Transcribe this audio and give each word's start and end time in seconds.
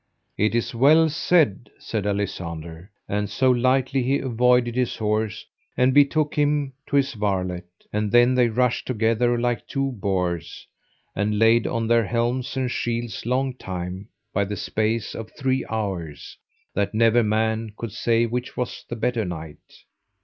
It 0.35 0.55
is 0.55 0.73
well 0.73 1.09
said, 1.09 1.69
said 1.77 2.07
Alisander; 2.07 2.89
and 3.07 3.29
so 3.29 3.51
lightly 3.51 4.01
he 4.01 4.17
avoided 4.17 4.75
his 4.75 4.95
horse 4.97 5.45
and 5.77 5.93
betook 5.93 6.33
him 6.33 6.73
to 6.87 6.95
his 6.95 7.13
varlet. 7.13 7.67
And 7.93 8.11
then 8.11 8.33
they 8.33 8.47
rushed 8.49 8.87
together 8.87 9.37
like 9.39 9.67
two 9.67 9.91
boars, 9.91 10.65
and 11.15 11.37
laid 11.37 11.67
on 11.67 11.85
their 11.85 12.05
helms 12.07 12.57
and 12.57 12.71
shields 12.71 13.27
long 13.27 13.53
time, 13.53 14.07
by 14.33 14.45
the 14.45 14.57
space 14.57 15.13
of 15.13 15.29
three 15.37 15.63
hours, 15.69 16.35
that 16.73 16.95
never 16.95 17.21
man 17.21 17.71
could 17.77 17.91
say 17.91 18.25
which 18.25 18.57
was 18.57 18.83
the 18.89 18.95
better 18.95 19.23
knight. 19.23 19.83